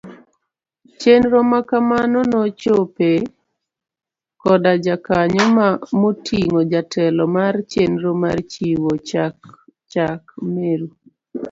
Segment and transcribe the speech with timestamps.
[0.99, 3.09] Chenro makamano nochope
[4.41, 5.45] koda jokanyo
[6.01, 8.91] moting'o jatelo mar chnero mar chiwo
[9.91, 10.21] chak
[10.53, 10.89] Meru.